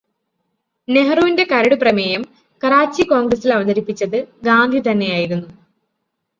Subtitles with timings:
[0.87, 2.23] നെഹ്രുവിന്റെ കരടു പ്രമേയം
[2.63, 5.49] കറാച്ചി കോണ്ഗ്രസില് അവതരിപ്പിച്ചത് ഗാന്ധി തന്നെയായിരുന്നു.